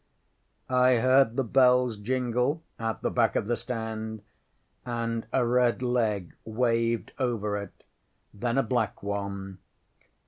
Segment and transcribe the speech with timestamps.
[0.67, 4.23] ŌĆØ ŌĆśI heard the bells jingle at the back of the stand,
[4.83, 7.83] and a red leg waved over it;
[8.33, 9.59] then a black one.